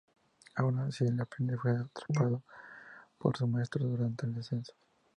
[0.55, 2.41] Aun así, el aprendiz fue atrapado
[3.19, 4.73] por su maestro durante el descenso.